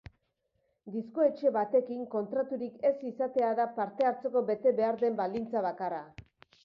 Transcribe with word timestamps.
Diskoetxe 0.93 1.51
batekin 1.57 2.07
kontraturik 2.15 2.81
ez 2.91 2.95
izatea 3.11 3.51
da 3.63 3.67
parte 3.79 4.09
hartzeko 4.13 4.43
bete 4.51 4.75
behar 4.81 4.99
den 5.05 5.21
baldintza 5.25 5.63
bakarra. 5.71 6.01